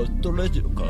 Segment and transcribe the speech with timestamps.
[0.00, 0.86] ットラジオかい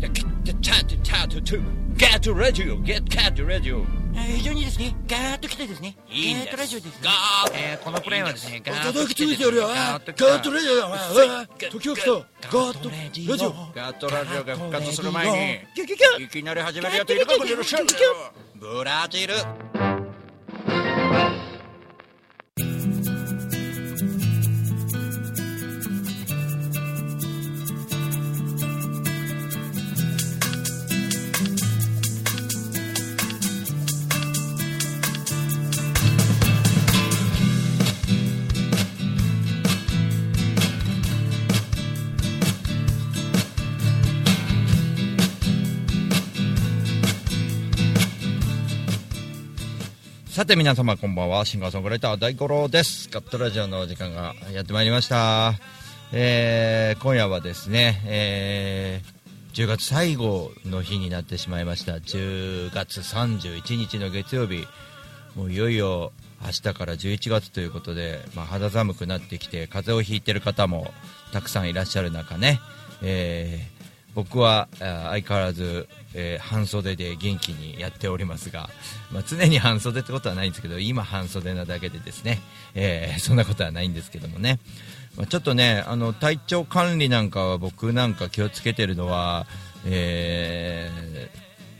[0.00, 1.62] いや、チャート、チャート、トゥ、
[1.96, 3.84] ゲットラジオ、ゲットカットラジオ。
[4.14, 7.00] 非常にですね、ガーッと来てですね、いいんですガーッとラジオです、ね。
[7.02, 9.68] ガーッえー、このプレイはですね、ガーッと来てですねついてやるよ。
[9.68, 10.86] ガガーッとラジオだ。
[10.86, 12.10] お前時を来た。
[12.10, 13.50] ガーットラジオ。
[13.74, 17.84] ガットラジオが復活する前に、いきなり始めるやついるかもしれませんよ
[18.54, 19.34] ブラジル。
[50.28, 51.44] さて皆様こんばんは。
[51.44, 53.08] シンガーソングライター大五郎です。
[53.10, 55.54] ガットラジオの時間がやってまいりました、
[56.12, 59.18] えー今夜はですね、えー
[59.54, 61.94] 10月最後の日になってしまいました。
[61.94, 64.66] 10月31日の月曜日。
[65.34, 66.12] もういよいよ
[66.44, 70.92] 明日から11月ということで、まあ、肌寒くなってきて風邪をひいてる方も
[71.32, 72.60] たくさんいらっしゃる中ね、
[73.02, 73.77] えー
[74.18, 78.68] 僕は相変わらず、えー半袖で元気にやっておりますが、
[79.12, 82.40] まあ、常に半袖ってことはないんですけど今半袖なだけでですね、
[82.74, 84.58] えーそんなことはないんですけどもね、
[85.16, 89.46] まあ、ちょっとねあの体調管理なんかは僕なんか気をつけてるのは、
[89.86, 91.28] えー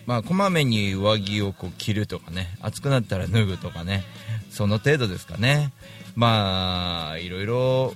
[0.07, 4.05] まあ、こまめに上着をこう着るとかね暑くなったら脱ぐとかね
[4.53, 5.73] その程度ですかね。
[6.15, 7.95] まあいろいろ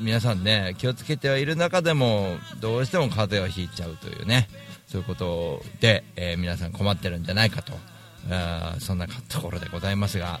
[0.00, 4.48] 皆さんね気をつけてはいる中でもどうしても風邪をひいちゃうというね
[4.86, 7.72] そういうことで、えー皆さん困ってるんじゃないかと
[8.30, 10.40] あそんなところでございますが。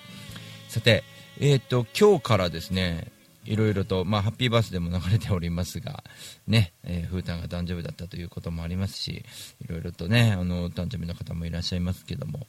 [0.68, 1.02] さて、
[1.40, 3.10] えー、と今日からですね
[3.46, 6.04] いろいろと、まあ、ハッピーバースデーも流れておりますが、
[6.46, 9.24] ねえー、風太が誕生日だったということもありますし
[9.64, 12.46] いろいろとねあの誕生日の方もいらっしゃいますけども、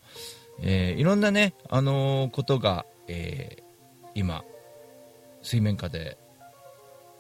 [0.61, 3.63] えーいろんなね、あのーことが、えー
[4.15, 4.43] 今
[5.41, 6.17] 水面下で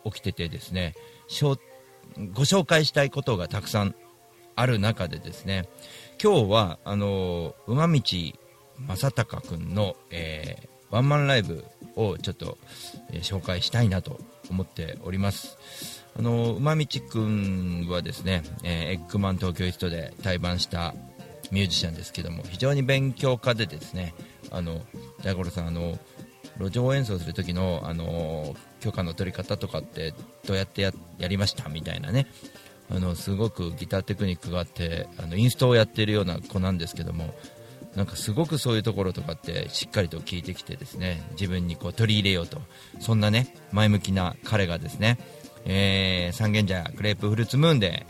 [0.05, 0.95] 起きててですね
[1.27, 1.57] しょ
[2.33, 3.95] ご紹介したいことがたくさん
[4.55, 5.69] ある中でですね
[6.21, 8.01] 今日はあの馬道
[8.87, 11.65] 正隆君の、えーワンマンライブ
[11.95, 12.57] をちょっと、
[13.11, 16.03] えー紹介したいなと思っております。
[16.17, 20.95] あの馬道君はですね、えーエッグマン東京イーストで対バンした
[21.51, 24.13] ミュージシャンですけども非常に勉強家でですね
[24.51, 24.81] あの
[25.23, 25.97] 大五郎さんあの
[26.59, 30.13] 路上演奏する時の、あの許可の取り方とかって
[30.45, 30.91] どうやってや
[31.27, 32.27] りましたみたいなね。
[32.91, 37.35] あのすごくギターテクニックがあってあのインストをやっているような子なんですけども
[37.95, 42.59] なんかすごくそういうところとかってしっかりと聞いてきてですね自分にこう取り入れようと。
[42.99, 45.19] そんなね前向きな彼がですね、
[45.65, 48.07] えー三軒茶屋グレープフルーツムーンで、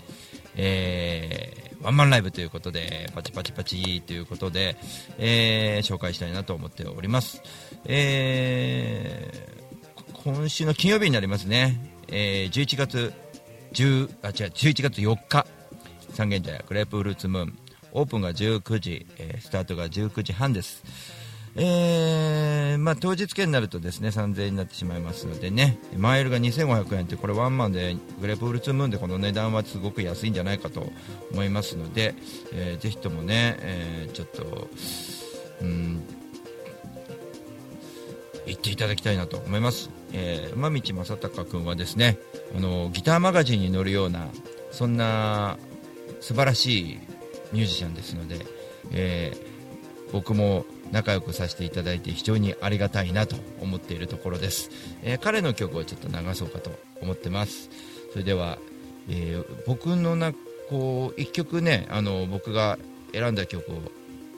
[0.56, 4.76] えーワンマンライブということでパチパチパチということで、
[5.18, 7.42] えー紹介したいなと思っております、
[7.86, 9.60] えー
[10.24, 13.14] 今週の金曜日になりますね、えー11月
[13.74, 15.46] 10あ違う11月4日
[16.14, 17.58] 三軒茶屋クレープフルーツムーン。
[17.92, 20.84] オープンが19時、えースタートが19時半です。
[21.56, 25.78] えーまあ、当日券になるとですね3000円になってしまいますのでね。
[25.98, 30.92] マイルが2500円ってこれワンマンでグレープフルーツムーンでこの値段はすごく安いんじゃないかと
[31.32, 32.14] 思いますので、
[32.54, 34.70] えーぜひともね、えーちょっと
[35.62, 36.02] うん
[38.46, 42.18] 行っていただきたいなと思います、えー馬道正隆君はですね
[42.56, 44.28] あのギターマガジンに載るような
[44.72, 45.58] そんな
[46.22, 47.00] 素晴らしい
[47.52, 48.46] ミュージシャンですので、
[48.92, 49.34] え
[50.12, 54.70] 僕も仲良くさせていただいて非常にありがたいなと思っているところです、
[55.04, 57.70] えー彼の曲をちょっと流そうかと思ってます。
[58.12, 58.58] それでは、
[59.10, 60.34] えー僕のな
[60.70, 62.78] こう1曲ねあの僕が
[63.12, 63.76] 選んだ曲を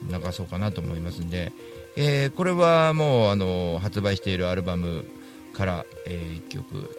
[0.08, 1.52] 流そうかなと思いますんで、
[1.96, 5.04] えーこれはもうあの発売しているアルバム
[5.52, 6.96] から、え1曲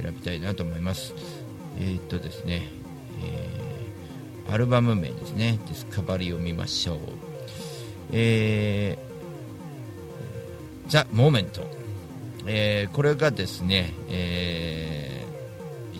[0.00, 1.14] 選びたいなと思います。
[1.78, 2.68] えーっとですね、
[3.22, 3.60] えー
[4.52, 5.60] アルバム名ですね。
[5.66, 6.98] ディスカバリーを見ましょう。
[8.12, 11.62] えー、ザ・モーメント、
[12.46, 15.10] えこれがですね、えー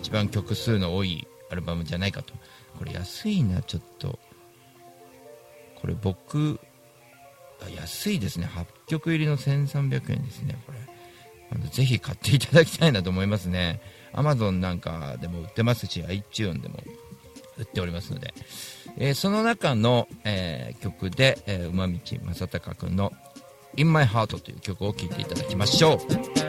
[0.01, 2.33] 一番曲数の多いアルバムじゃないかと。
[2.77, 4.19] これ安いなちょっと。
[5.75, 6.59] これ僕
[7.77, 8.45] 安いですね。
[8.45, 10.79] 8曲入りの1300円ですねこれ。
[11.53, 13.79] あのぜひ買っていただきたいなと思いますね。
[14.13, 16.79] Amazon なんかでも売ってますし iTune でも。
[17.61, 18.33] 売っておりますので、
[18.97, 23.11] えーその中の、えー曲で、えー馬道正隆君の
[23.77, 26.40] 「In My Heart」という曲を聴いていただきましょう。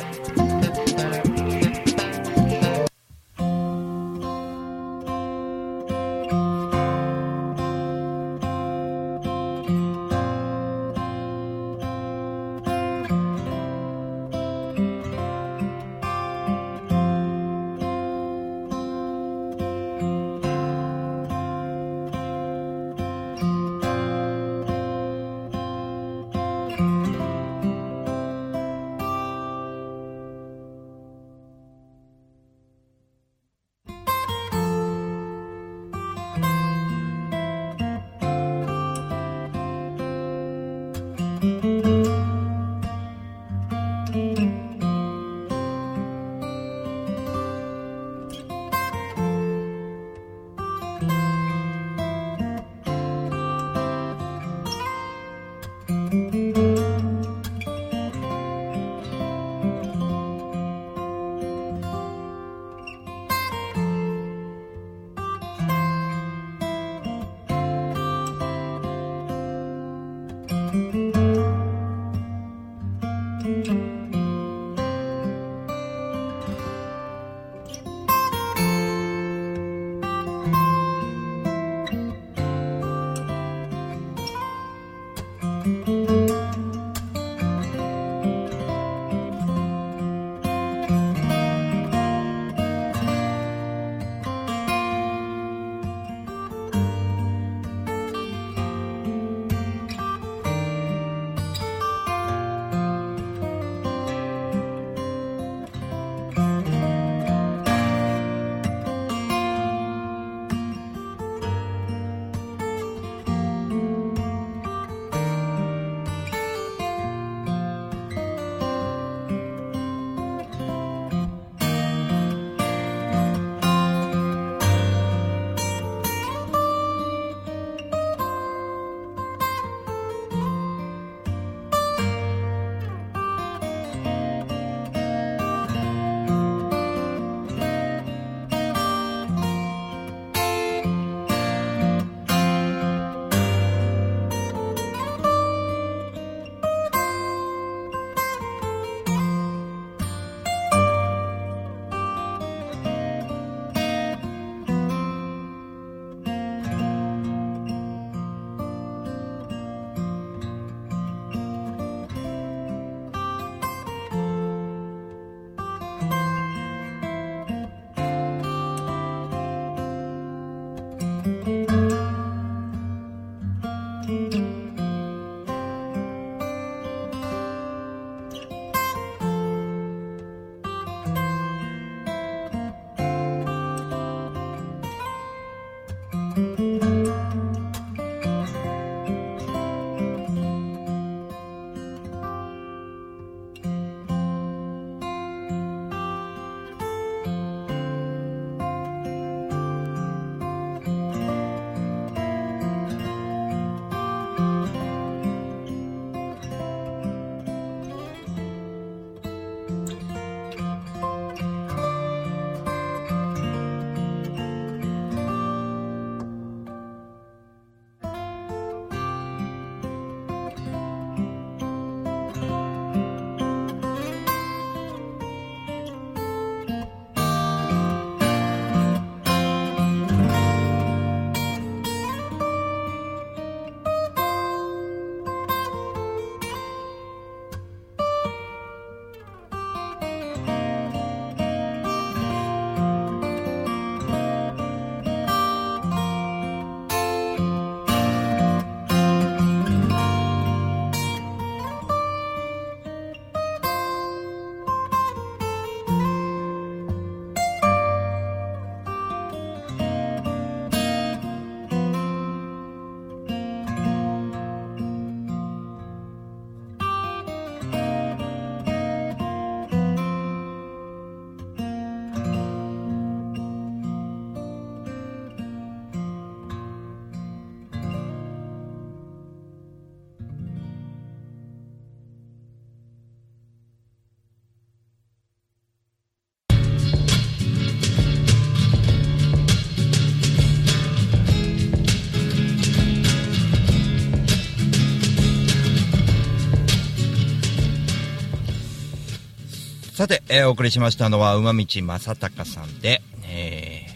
[300.02, 303.86] さて、えー、お送りしましたのは、馬道正隆さんで、え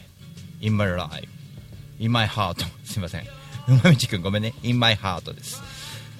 [0.60, 1.26] ー、In My Life,
[1.98, 3.26] In My Heart すいません。
[3.66, 4.54] 馬道くんごめんね。
[4.62, 5.60] In My Heart です。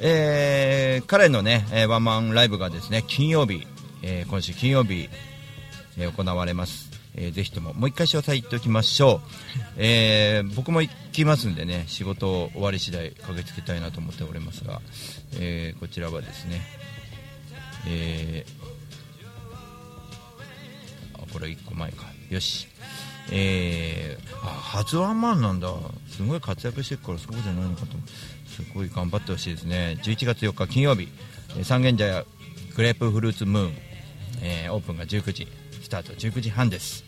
[0.00, 3.64] えー、彼のね、えー、ワンマンライブがですね、金曜日、
[4.02, 5.09] えー、今週金曜日、
[5.97, 6.90] えー、行われます。
[7.14, 9.28] えー、ぜひとも、もう一回詳細言っておきましょう。
[9.76, 14.83] えー、僕も行きますんでね、仕事終わり次第駆けつけたいなと思っておりますが、
[15.38, 16.61] えー、こちらはですね、
[17.87, 18.56] えー、
[21.37, 22.07] これ1個前か。
[22.31, 22.66] よし。
[23.31, 25.69] えー、あ初ワンマンなんだ。
[26.09, 27.88] すごい活躍してるからそうじゃないのかと。
[28.49, 29.99] すごい頑張ってほしいですね。
[30.02, 31.09] 11月4日金曜日。
[31.62, 32.25] 三軒茶屋
[32.75, 33.73] グレープフルーツムーン、
[34.40, 35.47] えーオープンが19時。
[35.83, 37.05] スタート19時半です、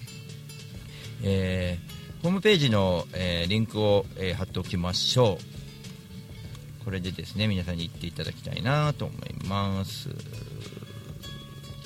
[1.23, 6.85] えーホームページの、えーリンクを、えー貼っておきましょう。
[6.85, 10.11] これでですね皆さんに行っていただきたいなと思います。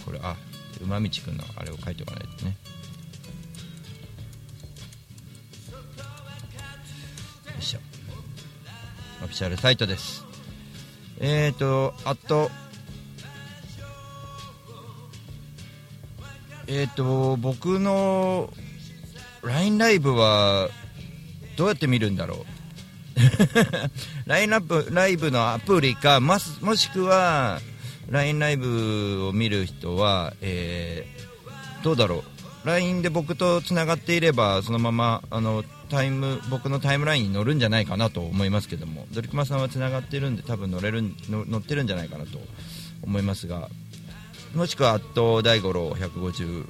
[0.04, 0.34] これあ
[0.82, 2.56] 馬道くんのあれを書いておかないとね。
[7.46, 7.78] よいしょ。
[9.22, 10.24] オフィシャルサイトです。
[11.18, 12.50] えーとあと
[16.66, 18.52] えーと僕の
[19.42, 20.68] LINE ライブは
[21.56, 22.46] どうやって見るんだろう。
[24.26, 27.60] LINE ライブライブのアプリかもしもしくは
[28.12, 31.33] LINE ライブを見る人は、えー
[31.83, 32.23] どうだろ
[32.64, 42.38] う LINE で僕とつながっていればそのままあのタイム僕のタイムラインに乗るんじゃないかなと思いますけどもドリクマさんはつながってるんで多分乗れる乗ってるんじゃないかなと
[43.02, 43.69] 思いますが
[44.54, 46.66] もしくは、あと大五郎156、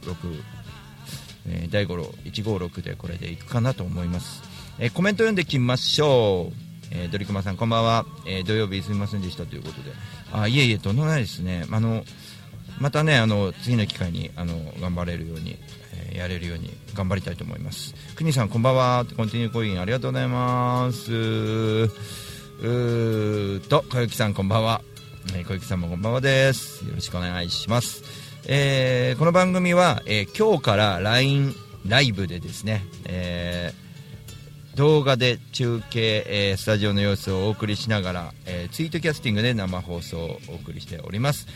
[1.48, 4.42] えー大五郎156でこれでいくかなと思います。
[4.78, 6.61] えーコメント読んできましょう。
[6.94, 8.04] えードリクマさん、こんばんは。
[8.26, 9.92] えー土曜日すみませんでしたということで。
[10.32, 11.64] あ、いえいえ、とんでもないですね。
[11.70, 12.04] あの、
[12.80, 15.58] またね、あの、次の機会に、あの、頑張れるように、
[15.94, 17.94] えーやれるように頑張りたいと思います。
[18.14, 19.06] くにさん、こんばんは。
[19.16, 21.12] コンティニューコインありがとうございます。
[21.12, 24.82] うーと、小雪さん、こんばんは。
[25.34, 26.84] えー小雪さんもこんばんはです。
[26.84, 28.02] よろしくお願いします。
[28.46, 31.54] えーこの番組は、えー今日から LINE
[31.86, 33.81] ライブでですね、えー
[34.74, 41.46] 動画で中継、えースタジオの様子をお送りしながら、えーツイートキャスティングで生放送をお送りしております、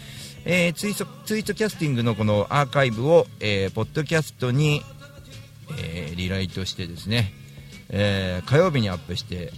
[0.45, 4.83] えーツイートツイートキャスティングのこのアーカイブを、えーポッドキャストに、
[5.79, 7.33] えーリライトしてですね、
[7.89, 9.51] え火曜日にアップして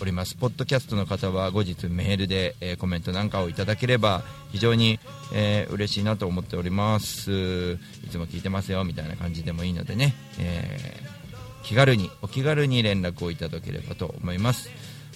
[0.00, 0.36] おります。
[0.36, 5.00] ポッドキャストの方は後日メールで、えコメントなんかをいただければ非常に、
[5.34, 7.72] えー嬉しいなと思っております。
[8.04, 11.11] いつも聞いてますよみたいな感じでもいいのでね、えー
[11.62, 14.70] 気軽にお気軽に連絡をいただければと思います。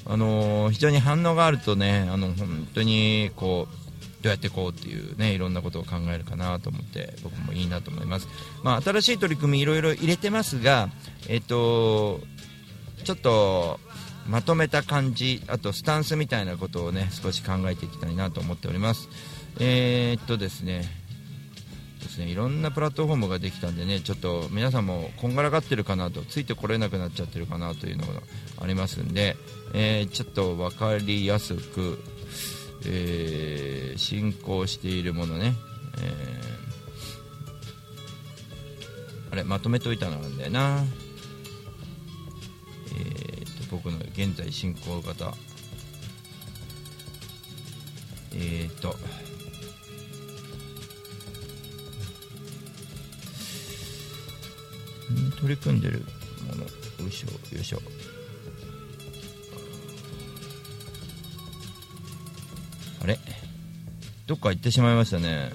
[0.09, 8.29] あのー非常に反応があるとねあの本当にこうどうやってこうっていうねいろんなことを考えるかなと思って僕もいいなと思います。
[8.63, 10.89] まあ新しい取り組みいろいろ入れてますが
[11.29, 12.21] えっ、と
[13.05, 13.81] ちょっと
[14.29, 19.09] まとめた感じあとスタンスみたいなことをね少し考えていきたいなと思っております。
[19.59, 20.85] えー、っとですね
[22.17, 28.23] ですねいろんなプラットフォームができたんでねちょっと皆さんもこんがらがってるかなとついてこれなくなっちゃってるかなというのが
[28.61, 29.37] ありますんで、
[29.75, 31.99] えーちょっと分かりやすく、
[32.87, 35.55] えー進行しているものね、
[35.99, 36.57] えー
[39.33, 40.85] あれまとめといたのなんだよな。
[42.95, 45.35] えー、と僕の現在進行型。
[48.33, 48.97] えー、と。
[55.41, 56.05] 取り組んでる
[56.47, 56.69] ものよ
[57.09, 57.81] いしょよいしょ。
[63.03, 63.19] あれ？
[64.27, 65.53] どっか行ってしまいましたね。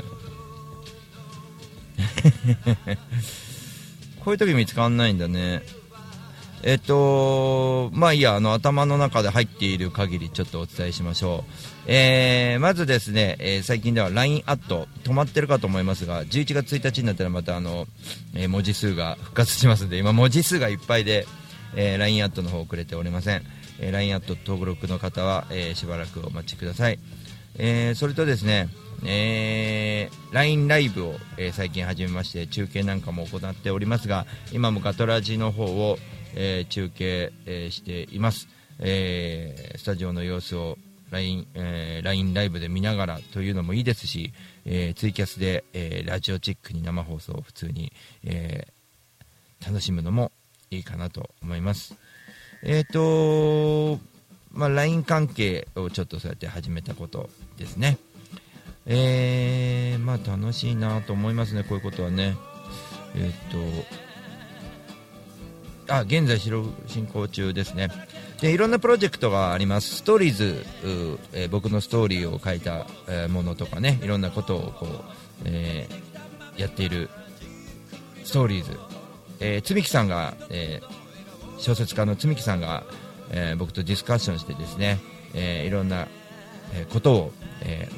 [4.23, 5.63] こういう時見つかんないんだね。
[6.63, 11.51] えっと、まあいいや、あの、頭の中で入っている限りちょっとお伝えしましょう。
[11.87, 17.87] えー、まずですね、えー最近では LINE アット止まってるかと思いますが、11月1日になったらまたあの、
[18.35, 21.25] えー文字数が復活しますので、今文字数がいっぱいで、
[21.75, 23.41] えー LINE アットの方遅れておりません。
[23.79, 26.99] えー LINE アット登録の方は、えーしばらくお待ちください。
[27.57, 28.69] えーそれとですね、
[29.03, 35.97] えー LINE ライブを、えー最近始めまして中継なんかも行っておりますが今もガトラジの方を、
[36.35, 38.47] えー中継、えーしています、
[38.79, 40.77] えースタジオの様子を
[41.09, 44.33] LINE,、えー LINE ライブで見ながらというのもいいですし、
[44.65, 47.91] えーツイキャスで、えーラジオチックに生放送を普通に、
[48.23, 48.71] えー
[49.63, 50.31] 楽しむのも
[50.71, 51.95] いいかなと思います
[52.63, 53.99] えっ、と
[54.53, 57.97] まあ、LINE 関係をちょっとそうやって始めたことですね。
[58.85, 62.35] えー、まあ楽しいなと思いますね、こういうことはね。
[63.15, 63.57] えっ、と、
[65.91, 67.89] あ、現在進行中ですね。
[68.39, 69.97] で、いろんなプロジェクトがあります。
[69.97, 70.65] ストーリーズ、
[71.33, 74.89] えー僕のストーリーを書いた、えーものとかね、いろんなことをこう、
[75.45, 77.09] えーやっている
[78.23, 78.77] ストーリーズ。
[79.39, 80.81] えー、つみきさんが、え
[81.57, 82.83] 小説家のつみきさんが、
[83.29, 84.99] え僕とディスカッションしてですね、
[85.33, 86.07] えいろんな、
[86.93, 87.89] ことを、え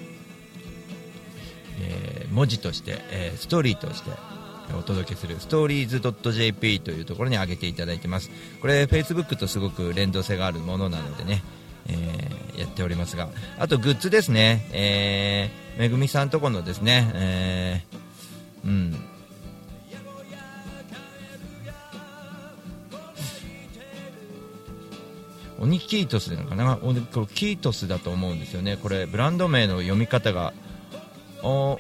[1.80, 4.12] えー文字として、えーストーリーとして
[4.78, 6.00] お届けするストーリーズ
[6.32, 8.32] .jp というところに上げていただいてます。
[8.62, 11.44] これ Facebook とすごく連動性があるものなのでね、
[11.88, 13.30] えーやっておりますが。
[13.58, 18.96] あとグッズですね、えーめぐみさんとこのですね、えーうん。
[25.60, 26.78] オニキートスなのかな？
[26.82, 28.78] オニこれキートスだと思うんですよね。
[28.78, 30.54] これブランド名の読み方が
[31.42, 31.80] お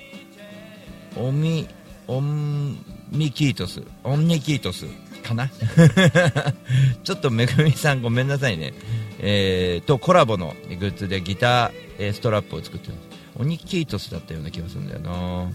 [1.17, 1.67] オミ
[2.07, 2.77] オン
[3.11, 3.81] ミキートス。
[4.03, 4.85] オンニキートス。
[5.23, 5.49] かな？
[7.03, 8.73] ちょっとめぐみさんごめんなさいね。
[9.19, 12.95] えー、とコラボのグッズでギター、えーストラップを作ってる
[13.37, 15.51] オニキートスだったような気がするんだよな。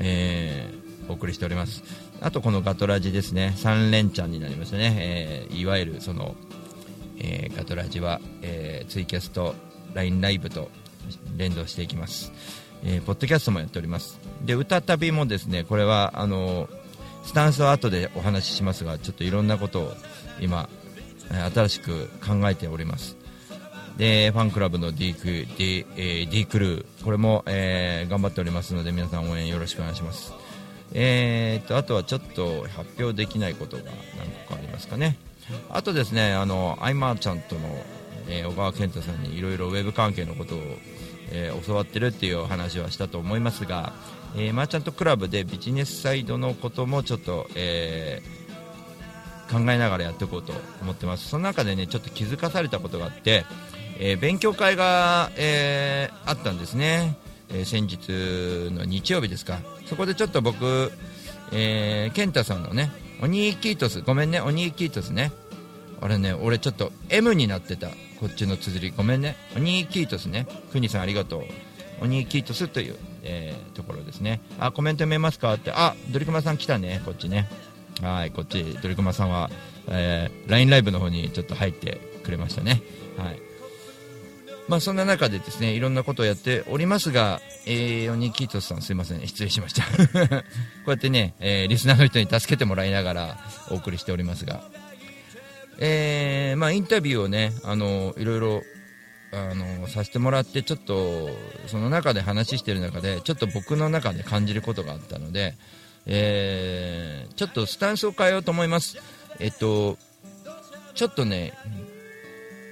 [0.00, 1.82] えーお送りしております。
[2.20, 3.54] あとこのガトラジですね。
[3.56, 6.36] 3連チャンになりましたね、えーいわゆるその
[7.18, 9.54] えーガトラジは、えーツイキャスと
[9.94, 10.70] LINE ライブと
[11.36, 12.30] 連動していきます、
[12.84, 14.18] えーポッドキャストもやっております。
[14.44, 16.68] で歌旅もですねこれはあの
[17.24, 19.92] スタンスは後でお話ししますがちょっといろんなことを
[20.40, 20.68] 今
[21.32, 23.16] え新しく考えております。
[23.96, 30.32] でファンクラブの D ク D,、えー D クルーこれも、えー頑張っておりますので皆さん応援よろしくお願いします。
[30.92, 33.92] えー、とあとはちょっと発表できないことが何
[34.46, 35.18] 個かありますかね。
[35.68, 37.60] あとですねあのアイマーちゃんとの、
[38.28, 40.58] えー小川健太さんにいろいろウェブ関係のことを、
[41.30, 43.92] えー教わってるっていうお話はしたと思いますが、
[44.36, 48.40] えーマーチャントクラブでビジネスサイドのこともちょっと、えー
[49.50, 51.28] 考えながらやっていこうと思ってます。
[51.28, 53.44] その中でねちょっと気づかされたことがあって、
[53.98, 57.16] え勉強会が、えーあったんですね、
[57.52, 59.58] え先日の日曜日ですか。
[59.86, 60.92] そこでちょっと僕、
[61.50, 65.32] えー、健太さんのねオニーキートスごめんねオニーキートスね。
[66.00, 67.88] あれね俺ちょっと M になってた。
[68.20, 68.94] こっちの綴り。
[68.94, 69.34] ごめんね。
[69.56, 70.46] オニーキートスね。
[70.72, 71.44] クニさんありがとう。
[72.02, 74.42] オニーキートスという、えーところですね。
[74.58, 75.72] あコメント読めますかって。
[75.74, 77.00] あドリクマさん来たね。
[77.06, 77.48] こっちね。
[78.02, 78.62] はいこっち。
[78.82, 79.50] ドリクマさんは、
[79.88, 82.82] えー LINE ライブの方にちょっと入ってくれましたね。
[83.16, 83.40] はい。
[84.68, 89.26] まあそんな中でですねいろんなことをやっておりますが、えー、オニーキートスさんすいません。
[89.26, 89.82] 失礼しました。
[89.88, 89.90] こ
[90.88, 93.38] うやってね、えーリスナーの人に助けてもらいながら
[93.70, 94.62] お送りしておりますが。
[95.80, 98.62] えーまあ、インタビューをねあのいろいろ
[99.32, 101.30] あのさせてもらってちょっと
[101.66, 105.54] その中で話してる中でちょっと僕の中で感じることがあったので、
[106.06, 108.98] えーちょっとスタンスを変えようと思います。
[109.38, 109.96] えっと
[110.94, 111.54] ちょっとね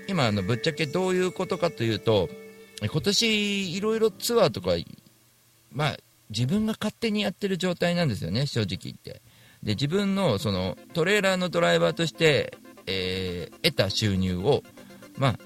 [0.08, 2.28] 今あのぶっちゃけどういうことかというと
[2.82, 4.72] 今年いろいろツアーとか
[5.72, 5.96] まあ
[6.28, 9.22] 自分が勝手にやってる状態なんですよね正直言って。
[9.62, 12.56] で自分のそのトレーラーのドライバーとして、
[12.88, 14.62] えー得た収入を、
[15.16, 15.38] まあ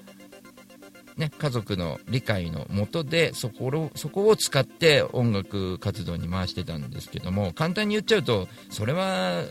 [1.17, 9.43] ね、家族の理解のもとでそこをそこを使って音楽活動に回してたんですけども簡単に言っちゃうとそれは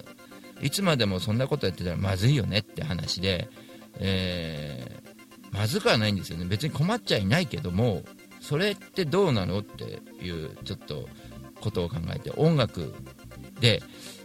[0.61, 3.49] いつまでもそんなことやってたらまずいよねって話で、
[3.99, 5.03] えー
[5.53, 6.47] まずくはないんですよね。
[6.47, 8.03] 別に困っちゃいないけども
[8.41, 11.09] それってどうなのっていうちょっと
[11.61, 12.95] ことを考えて音楽
[13.63, 13.83] で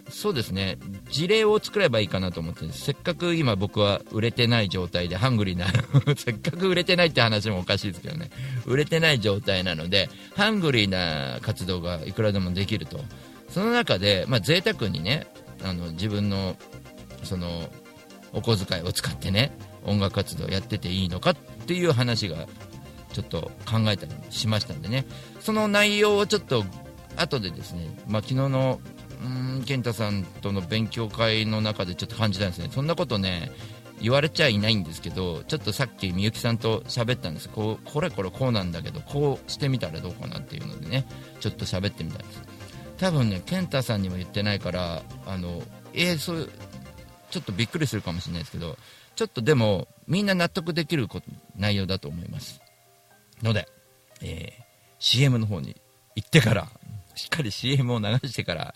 [0.09, 0.77] そうですね。
[1.09, 5.67] 事例を作ればいいかなと思ってせっかく今僕は売れてない状態でハングリーな
[6.15, 8.29] せっかく売れてないって話もおかしいですけどね。
[8.65, 13.03] 売れてない状態なのでハングリーな活動がいくらでもできると。
[13.49, 15.27] その中で、まあ、贅沢にね
[15.63, 16.57] あの自分の
[17.23, 17.69] その
[18.33, 22.47] お小遣いを使ってね音楽活動やってていいのかっていう話が
[23.13, 25.05] ちょっと考えたりしましたんでね。
[25.41, 26.63] その内容をちょっと
[27.17, 28.79] 後でですね、まあ、昨日の
[29.21, 32.69] うん健太さんとの勉強会の中でちょっと感じたんですね。
[32.71, 33.51] そんなことね
[33.99, 37.49] 言われちゃいないんですけどちょっとさっきみゆきさんと喋ったんです。
[37.49, 41.07] こうこれこれこうなんだけどこうしてみたらどうかなっていうのでね
[41.39, 42.41] ちょっと喋ってみたんです。
[42.97, 45.61] 多分ね健太さんにも言ってないからあの
[45.93, 46.49] えー、そう
[47.31, 48.77] ちょっとびっくりするかもしれないですけど
[49.15, 51.07] ちょっとでもみんな納得できる
[51.55, 52.61] 内容だと思います。
[53.41, 53.67] ので、
[54.21, 54.67] えー
[54.99, 55.75] CM の方に
[56.15, 56.67] 行ってから
[57.17, 58.75] しっかり CM を流してから、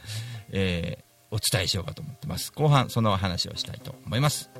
[0.51, 2.51] えーお伝えしようかと思ってます。
[2.51, 4.51] 後半その話をしたいと思います。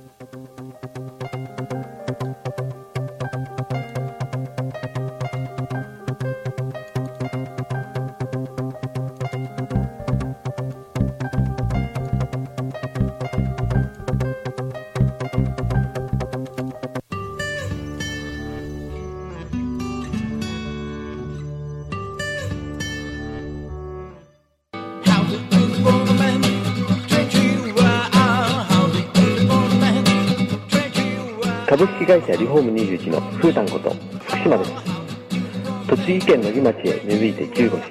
[36.21, 37.89] 栃木県野木町へ根付いて15年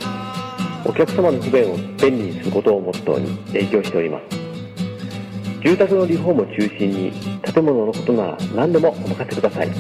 [0.85, 4.27] お客様の不便を便利にすることをモットーに営業しております。
[5.63, 7.13] 住宅のリフォームを中心に
[7.43, 9.71] 建物のことなら何でもお任せください。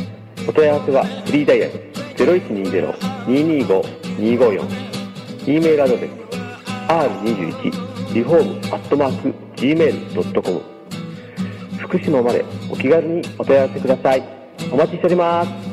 [0.48, 1.72] お問い合わせはフリーダイヤル
[2.16, 4.90] 0120-225-254
[5.46, 6.10] E メールアドレス
[6.88, 10.60] r21 リフォームアットマーク gmail.com
[11.78, 14.22] 福島までお気軽にお問い合わせください。
[14.72, 15.69] お待ちしております。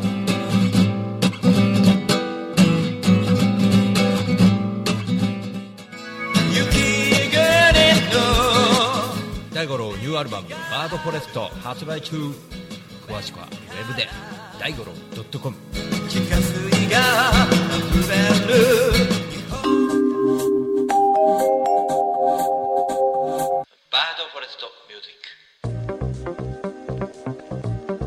[10.17, 12.15] ニューアルバム「バードフォレスト」発売中。
[13.07, 14.09] 詳しくはウェブで
[14.59, 14.91] 大五郎
[15.39, 15.55] .com
[16.09, 16.99] 地下水が
[17.93, 18.55] 溢れる。
[23.91, 25.21] バードフォレストミュージッ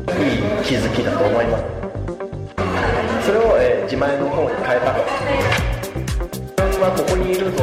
[0.05, 0.21] ク。
[0.21, 1.63] いい気づきだと思います。
[3.25, 5.01] それを、えー自前の方に変えたと。
[6.57, 7.57] 自分はここにいるぞ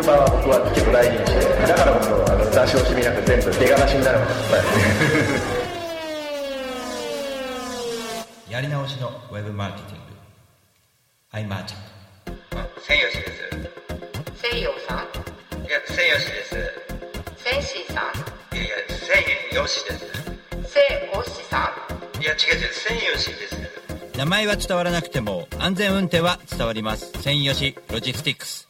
[0.00, 4.30] いう場は僕は結構大事にしてだからこそあの出し惜しみなく全部出がらしになるもの
[8.48, 10.02] やり直しのウェブマーケティング
[11.32, 11.74] アイマーチ
[12.80, 14.98] 千吉です西洋さん
[15.60, 16.56] いや千吉です
[17.36, 20.06] 千シーさんいやいや千吉です
[20.64, 20.80] 西
[21.14, 21.70] おしさ
[22.18, 27.10] んいや違う違う千吉です名前は伝わらなくても安全運転は伝わります。
[27.22, 28.69] 専用しロジスティックス。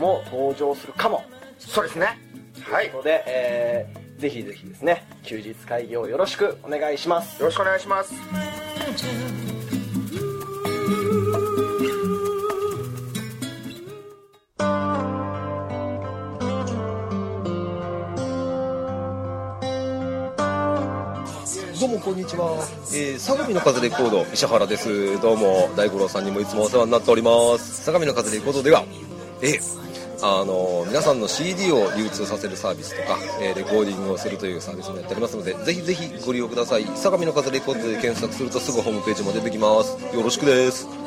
[0.00, 1.24] も登場するかも、
[1.58, 2.18] そうですね。
[2.62, 2.84] はい。
[2.84, 7.38] ということで、えーぜひぜひですね休日会議をよろしくお願いします。
[7.40, 8.14] よろしくお願いします。
[21.78, 22.56] どうもこんにちは、
[22.94, 25.20] えー、相模の風レコード石原です。
[25.20, 27.84] どうも大五郎さんにもいつもお世話になっております。
[27.84, 28.84] 相模の風レコードでは
[29.42, 29.86] えー
[30.22, 36.86] あの皆さんの CD を流通させるサービスとか、えーレコーディングをするというサービスもやっておりますのでぜひぜひご利用ください。
[36.96, 39.92] 相模の風レコードで検索するとすぐホームページも出てきます。
[40.16, 41.05] よろしくです。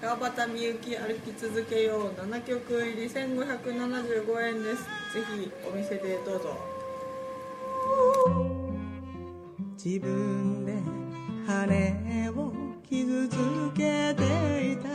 [0.00, 4.84] 川端みゆき歩き続けよう7曲入り1575円です。
[5.14, 6.56] ぜひお店でどうぞ。
[9.82, 10.82] 自分で
[11.46, 12.52] 羽を
[12.88, 13.36] 傷つ
[13.74, 14.88] けていた。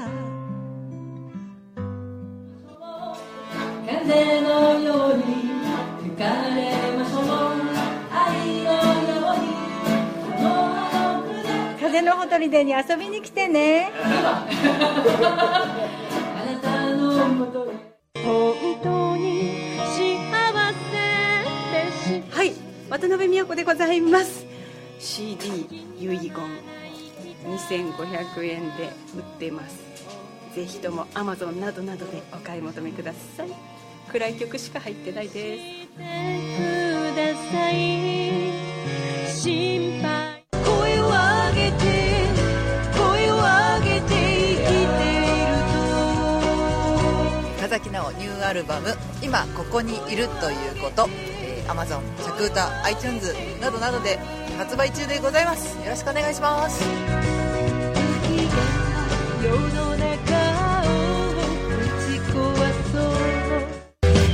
[3.86, 5.23] 風のように
[6.03, 6.23] 吹か
[6.56, 7.53] れましょう
[11.93, 13.91] 風のほとりでに遊びに来てね。
[13.93, 14.47] あ
[16.43, 20.89] なたのもとへ本当に幸せ
[21.71, 22.36] です。
[22.36, 22.53] はい
[22.89, 24.43] 渡辺美代子でございます。
[24.97, 25.67] CD
[25.99, 26.32] 遺言
[27.45, 29.77] 2500円で売ってます。
[30.56, 33.49] ぜひとも Amazon などなどでお買い求めください。
[34.12, 35.63] 暗い曲しか入ってないです。
[35.95, 35.99] く
[37.15, 38.51] ださい。
[39.32, 40.03] 心配
[48.17, 51.08] ニューアルバム「今ここにいるということ」
[51.41, 54.19] えー、Amazon 着歌 iTunes などなどで
[54.58, 55.76] 発売中でございます。
[55.84, 56.84] よろしくお願いします。
[59.43, 59.58] 世の
[59.97, 60.06] 中
[60.88, 60.93] を
[61.32, 62.36] 打ち壊
[62.91, 63.12] そう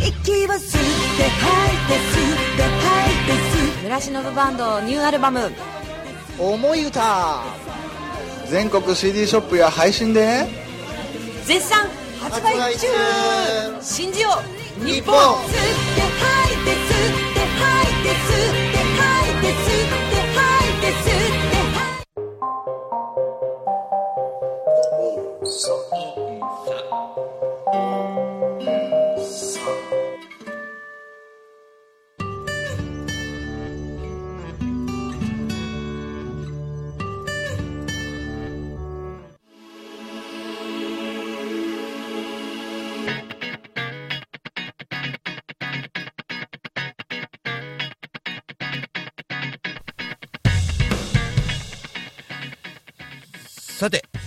[0.05, 0.81] 息を吸っ
[1.17, 5.51] て吐いて吸って吐いて吸村忍バンドニューアルバム
[6.37, 7.43] 「思い歌」
[8.49, 10.47] 全国 CD ショップや配信で
[11.45, 11.98] 絶賛
[12.29, 12.87] 発売中。
[13.81, 14.29] 信じよ
[14.81, 15.15] う日本。
[15.15, 15.55] 吸っ
[15.95, 18.68] て吐いて吸って吐いて吸って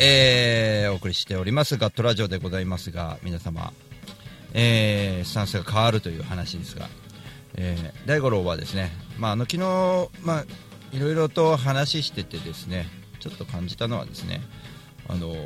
[0.04, 3.72] えー、お送りしておりますガットラジオでございますが皆様、
[4.52, 6.88] えー、スタンスが変わるという話ですが、
[7.54, 10.44] えー、大五郎はですね、まあ、あの昨日、まあ、
[10.90, 12.88] いろいろと話しててですね
[13.20, 14.40] ちょっと感じたのはですね
[15.06, 15.36] あの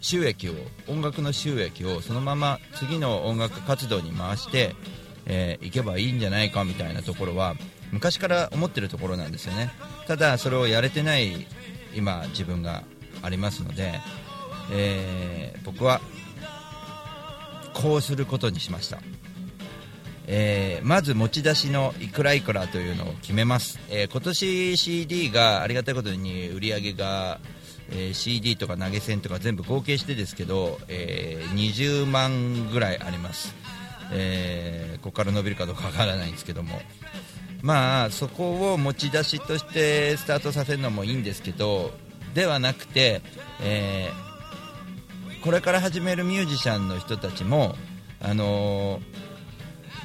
[0.00, 0.54] 収益を
[0.86, 4.74] 音楽の収益をそのまま次の音楽活動に回して
[5.30, 7.54] えー、いけばいいんじゃないかみたいなところは
[7.92, 9.70] 昔から思ってるところなんですよね。
[10.06, 11.46] ただそれをやれてない
[11.94, 12.82] 今自分が
[13.22, 13.94] ありますので、
[14.72, 16.00] えー、僕は
[17.74, 18.98] こうすることにしました、
[20.26, 27.40] えー、まず持ち出しのいくらいくらというのを決めます、えー、今年 CD がありがたいことに売り上げが
[27.90, 33.54] え、CD とか投げ銭とか全部合計してですけど、え、20万ぐらいあります、
[34.12, 36.82] え、ここから伸びるかどうかわからないんですけども。
[37.62, 41.90] まあそこを持ち出しとしてスタートさせるのもいいんですけど
[42.38, 43.20] ではなくて、
[43.60, 47.74] えー、これから始めるミュージシャンの人たちも
[48.20, 49.00] あの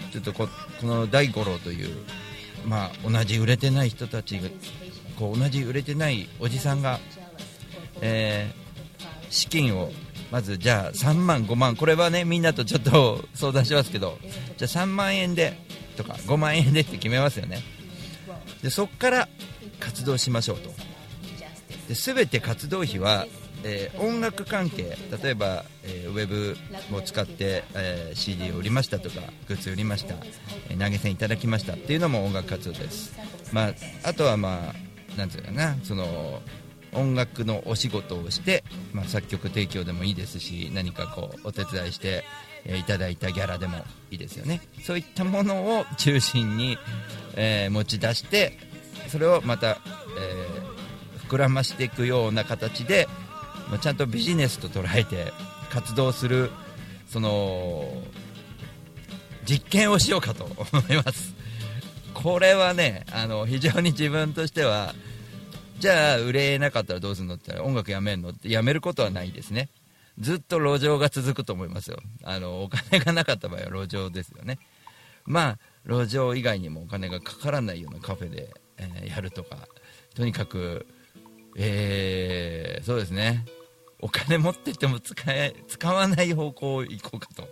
[0.09, 0.47] ー、ちょっとこ
[0.81, 1.95] この大五郎という
[2.65, 4.39] まあ同じ売れてない人たち
[5.19, 6.99] こう同じ売れてないおじさんが
[8.01, 9.91] えー、資金を
[10.31, 14.17] まずじゃあ3万、5万これはねみんなとちょっと相談しますけど
[14.57, 15.53] じゃあ3万円で
[15.95, 17.59] とか5万円でって決めますよね。
[18.63, 19.29] でそこから
[19.79, 20.92] 活動しましょうと。
[21.87, 23.25] で全て活動費は、
[23.63, 26.57] えー、音楽関係例えば、えー、ウェブ
[26.95, 30.15] を使って、えー、CD を売りましたとかグッズ売りました、
[30.69, 33.15] え投げ銭いただきましたっていうのも音楽活動です、
[33.51, 36.41] まあ、あとはまあなんていうかなその
[36.93, 42.23] 音楽のお仕事をして、まあ、作曲提供でもいいですし何かこうお手伝いして、
[42.65, 43.77] いただいたギャラでも
[44.09, 44.61] いいですよね。
[44.83, 46.77] そういったものを中心に、
[47.35, 48.57] えー、持ち出して
[49.09, 50.62] それをまた、えー、
[51.33, 53.07] 膨らましていくような形で、
[53.69, 55.33] まあ、ちゃんとビジネスと捉えて
[55.71, 56.51] 活動する
[57.07, 57.91] その
[59.43, 61.33] 実験をしようかと 思います。
[62.13, 64.93] これはねあの非常に自分としては
[65.79, 69.69] じゃあ売れなかったらどうするのって音楽やめるのってやめることはないですね。
[70.19, 71.97] ずっと路上が続くと思いますよ。
[72.23, 74.59] あのお金がなかった場合は路上ですよね。
[75.25, 79.67] まあ路上以外にもお金がかからないようなカフェで、えー、やるとか
[80.13, 80.85] とにかく
[81.55, 83.45] えー、そうですね
[83.99, 87.47] お金持ってても使え使わない方向行こうかと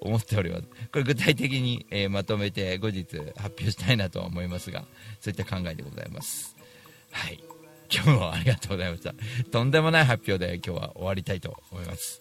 [0.00, 4.84] 思っておりますこれ具体的に、えー、まとめて後日発表したいなと思いますが
[5.20, 6.56] そういった考えでございます
[7.16, 7.42] はい。
[7.90, 9.14] 今日もありがとうございました。
[9.50, 12.20] とんでもない発表で今日は終わりたいと思います。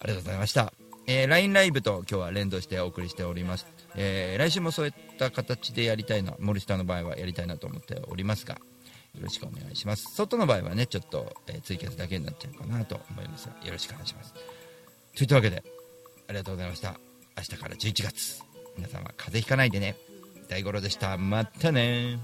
[0.00, 0.72] ありがとうございました。
[1.06, 3.66] えー、LINE ライブと今日は連動してお送りしております。
[3.96, 8.58] えー、来週もそういった形でやりたいな、森下の場合はやりたいなと思っておりますが、
[9.14, 10.14] よろしくお願いします。
[10.14, 14.34] 外の場合はね、ちょっと、えー、ツイキャスだけになっちゃうかなと思いますが、よろしくお願いします。
[15.14, 15.62] といったわけで、
[16.28, 16.98] ありがとうございました。
[17.36, 18.42] 明日から11月。
[18.76, 19.96] 皆様、風邪ひかないでね。
[20.48, 21.18] 大五郎でした。
[21.18, 22.18] またね